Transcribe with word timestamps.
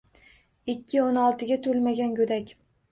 Ikki 0.75 1.03
o’n 1.03 1.21
oltiga 1.27 1.61
to’lmagan 1.69 2.21
go’dak 2.23 2.55